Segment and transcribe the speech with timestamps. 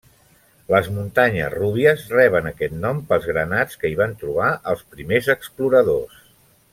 [0.75, 6.25] Les muntanyes 'Rubies' reben aquest nom pels granats que hi van trobar els primers exploradors.